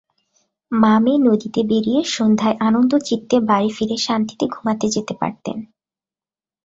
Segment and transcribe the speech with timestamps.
[0.71, 5.57] মা-মেয়ে নদীতে বেড়িয়ে সন্ধ্যায় আনন্দচিত্তে বাড়ি ফিরে শান্তিতে ঘুমাতে যেতে পারতেন।